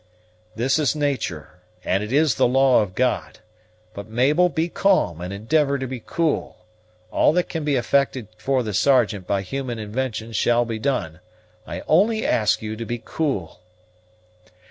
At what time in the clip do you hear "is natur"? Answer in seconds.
0.79-1.59